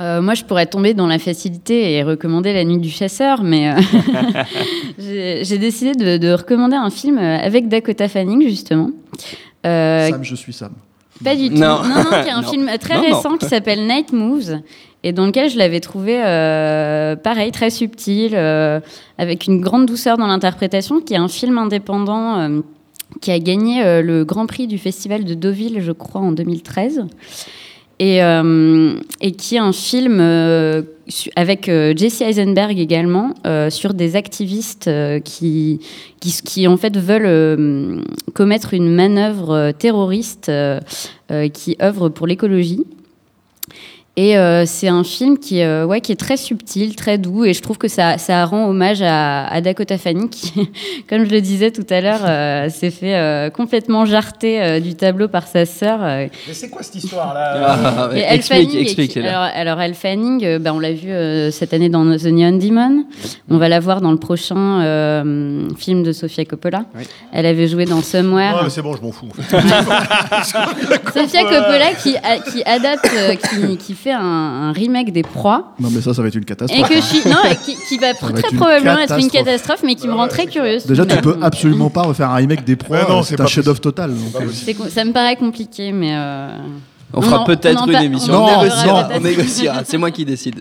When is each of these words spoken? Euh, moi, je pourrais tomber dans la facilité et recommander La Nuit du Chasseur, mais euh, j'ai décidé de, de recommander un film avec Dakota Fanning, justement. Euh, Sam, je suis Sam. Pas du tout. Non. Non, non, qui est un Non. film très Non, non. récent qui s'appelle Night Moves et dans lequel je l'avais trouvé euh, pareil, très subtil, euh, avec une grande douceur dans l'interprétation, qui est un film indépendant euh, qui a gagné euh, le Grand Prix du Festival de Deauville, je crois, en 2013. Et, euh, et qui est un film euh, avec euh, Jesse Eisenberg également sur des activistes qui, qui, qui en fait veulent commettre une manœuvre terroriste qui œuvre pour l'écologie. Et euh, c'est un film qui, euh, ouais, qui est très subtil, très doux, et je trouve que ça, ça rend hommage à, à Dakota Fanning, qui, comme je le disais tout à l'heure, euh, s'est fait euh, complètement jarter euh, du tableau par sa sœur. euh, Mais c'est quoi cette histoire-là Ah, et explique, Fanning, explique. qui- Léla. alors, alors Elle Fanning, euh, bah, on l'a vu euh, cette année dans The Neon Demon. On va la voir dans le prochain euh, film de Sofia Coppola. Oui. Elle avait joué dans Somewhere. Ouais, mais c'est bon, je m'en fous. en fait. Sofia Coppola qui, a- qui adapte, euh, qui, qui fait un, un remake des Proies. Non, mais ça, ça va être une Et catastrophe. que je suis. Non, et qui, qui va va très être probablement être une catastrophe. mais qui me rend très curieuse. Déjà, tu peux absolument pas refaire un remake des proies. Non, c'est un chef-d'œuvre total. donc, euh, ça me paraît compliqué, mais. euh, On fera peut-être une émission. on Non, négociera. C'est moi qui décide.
Euh, 0.00 0.22
moi, 0.22 0.34
je 0.34 0.44
pourrais 0.44 0.66
tomber 0.66 0.94
dans 0.94 1.06
la 1.08 1.18
facilité 1.18 1.94
et 1.94 2.02
recommander 2.04 2.52
La 2.52 2.64
Nuit 2.64 2.78
du 2.78 2.88
Chasseur, 2.90 3.42
mais 3.42 3.70
euh, 3.70 3.74
j'ai 5.42 5.58
décidé 5.58 5.92
de, 5.92 6.16
de 6.18 6.32
recommander 6.32 6.76
un 6.76 6.90
film 6.90 7.18
avec 7.18 7.68
Dakota 7.68 8.08
Fanning, 8.08 8.42
justement. 8.48 8.90
Euh, 9.66 10.08
Sam, 10.08 10.22
je 10.24 10.34
suis 10.36 10.52
Sam. 10.52 10.72
Pas 11.24 11.34
du 11.34 11.48
tout. 11.48 11.56
Non. 11.56 11.82
Non, 11.82 11.96
non, 12.04 12.22
qui 12.22 12.28
est 12.28 12.30
un 12.30 12.42
Non. 12.42 12.48
film 12.48 12.70
très 12.80 12.94
Non, 12.94 13.08
non. 13.08 13.16
récent 13.16 13.36
qui 13.38 13.46
s'appelle 13.46 13.86
Night 13.88 14.12
Moves 14.12 14.60
et 15.02 15.12
dans 15.12 15.26
lequel 15.26 15.50
je 15.50 15.58
l'avais 15.58 15.80
trouvé 15.80 16.20
euh, 16.24 17.16
pareil, 17.16 17.50
très 17.52 17.70
subtil, 17.70 18.32
euh, 18.34 18.80
avec 19.16 19.46
une 19.46 19.60
grande 19.60 19.86
douceur 19.86 20.16
dans 20.16 20.26
l'interprétation, 20.26 21.00
qui 21.00 21.14
est 21.14 21.18
un 21.18 21.28
film 21.28 21.58
indépendant 21.58 22.38
euh, 22.38 22.60
qui 23.20 23.30
a 23.30 23.38
gagné 23.38 23.84
euh, 23.84 24.02
le 24.02 24.24
Grand 24.24 24.46
Prix 24.46 24.66
du 24.66 24.76
Festival 24.78 25.24
de 25.24 25.34
Deauville, 25.34 25.80
je 25.80 25.92
crois, 25.92 26.20
en 26.20 26.32
2013. 26.32 27.06
Et, 28.00 28.22
euh, 28.22 28.94
et 29.20 29.32
qui 29.32 29.56
est 29.56 29.60
un 29.60 29.72
film 29.72 30.18
euh, 30.20 30.82
avec 31.34 31.68
euh, 31.68 31.94
Jesse 31.96 32.20
Eisenberg 32.20 32.78
également 32.78 33.34
sur 33.70 33.92
des 33.92 34.14
activistes 34.14 34.90
qui, 35.24 35.80
qui, 36.20 36.32
qui 36.44 36.68
en 36.68 36.76
fait 36.76 36.96
veulent 36.96 38.04
commettre 38.34 38.74
une 38.74 38.94
manœuvre 38.94 39.72
terroriste 39.72 40.50
qui 41.52 41.76
œuvre 41.82 42.08
pour 42.08 42.26
l'écologie. 42.26 42.84
Et 44.20 44.36
euh, 44.36 44.64
c'est 44.66 44.88
un 44.88 45.04
film 45.04 45.38
qui, 45.38 45.62
euh, 45.62 45.86
ouais, 45.86 46.00
qui 46.00 46.10
est 46.10 46.16
très 46.16 46.36
subtil, 46.36 46.96
très 46.96 47.18
doux, 47.18 47.44
et 47.44 47.54
je 47.54 47.62
trouve 47.62 47.78
que 47.78 47.86
ça, 47.86 48.18
ça 48.18 48.44
rend 48.46 48.66
hommage 48.66 49.00
à, 49.00 49.46
à 49.46 49.60
Dakota 49.60 49.96
Fanning, 49.96 50.28
qui, 50.28 50.52
comme 51.08 51.24
je 51.24 51.30
le 51.30 51.40
disais 51.40 51.70
tout 51.70 51.86
à 51.88 52.00
l'heure, 52.00 52.22
euh, 52.24 52.68
s'est 52.68 52.90
fait 52.90 53.14
euh, 53.14 53.48
complètement 53.48 54.06
jarter 54.06 54.60
euh, 54.60 54.80
du 54.80 54.96
tableau 54.96 55.28
par 55.28 55.46
sa 55.46 55.64
sœur. 55.66 56.00
euh, 56.02 56.26
Mais 56.48 56.52
c'est 56.54 56.68
quoi 56.68 56.82
cette 56.82 56.96
histoire-là 56.96 57.54
Ah, 57.68 58.08
et 58.12 58.24
explique, 58.34 58.70
Fanning, 58.70 58.82
explique. 58.82 59.10
qui- 59.12 59.18
Léla. 59.20 59.40
alors, 59.42 59.56
alors 59.76 59.80
Elle 59.82 59.94
Fanning, 59.94 60.44
euh, 60.44 60.58
bah, 60.58 60.72
on 60.74 60.80
l'a 60.80 60.92
vu 60.94 61.10
euh, 61.12 61.52
cette 61.52 61.72
année 61.72 61.88
dans 61.88 62.04
The 62.04 62.24
Neon 62.24 62.58
Demon. 62.58 63.04
On 63.48 63.58
va 63.58 63.68
la 63.68 63.78
voir 63.78 64.00
dans 64.00 64.10
le 64.10 64.16
prochain 64.18 64.82
euh, 64.82 65.68
film 65.78 66.02
de 66.02 66.10
Sofia 66.10 66.44
Coppola. 66.44 66.86
Oui. 66.96 67.04
Elle 67.32 67.46
avait 67.46 67.68
joué 67.68 67.84
dans 67.84 68.02
Somewhere. 68.02 68.54
Ouais, 68.56 68.60
mais 68.64 68.70
c'est 68.70 68.82
bon, 68.82 68.96
je 68.96 69.02
m'en 69.02 69.12
fous. 69.12 69.28
en 69.30 69.42
fait. 69.42 69.56
Sofia 71.14 71.42
Coppola 71.44 71.92
qui, 72.02 72.16
a- 72.16 72.38
qui 72.40 72.64
adapte, 72.64 73.08
euh, 73.16 73.34
qui, 73.36 73.76
qui 73.76 73.94
fait 73.94 74.07
un, 74.12 74.20
un 74.68 74.72
remake 74.72 75.12
des 75.12 75.22
Proies. 75.22 75.72
Non, 75.80 75.88
mais 75.92 76.00
ça, 76.00 76.14
ça 76.14 76.22
va 76.22 76.28
être 76.28 76.34
une 76.34 76.42
Et 76.42 76.46
catastrophe. 76.46 76.88
que 76.88 76.94
je 76.96 77.00
suis. 77.00 77.28
Non, 77.28 77.36
et 77.50 77.56
qui, 77.56 77.76
qui 77.88 77.98
va 77.98 78.08
va 78.12 78.14
très 78.14 78.38
être 78.40 78.56
probablement 78.56 78.98
être 78.98 79.18
une 79.18 79.30
catastrophe. 79.30 79.82
mais 79.84 79.94
qui 79.94 80.08
me 80.08 80.14
rend 80.14 80.28
très 80.28 80.46
curieuse. 80.46 80.86
Déjà, 80.86 81.04
tu 81.06 81.16
peux 81.18 81.36
absolument 81.42 81.90
pas 81.90 82.02
refaire 82.02 82.30
un 82.30 82.36
remake 82.36 82.64
des 82.64 82.76
proies. 82.76 83.06
Non, 83.08 83.22
c'est 83.22 83.40
un 83.40 83.46
chef-d'œuvre 83.46 83.80
total. 83.80 84.10
donc, 84.10 84.42
euh, 84.42 84.88
ça 84.90 85.04
me 85.04 85.12
paraît 85.12 85.36
compliqué, 85.36 85.92
mais. 85.92 86.14
euh, 86.14 86.56
On 87.14 87.22
fera 87.22 87.44
peut-être 87.44 87.88
une 87.88 87.94
émission. 87.96 88.34
on 88.34 88.46
Non, 88.46 89.20
négociera. 89.20 89.82
C'est 89.84 89.98
moi 89.98 90.10
qui 90.10 90.24
décide. 90.24 90.54